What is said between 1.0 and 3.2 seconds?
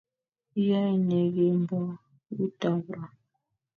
ne kemboutab raa?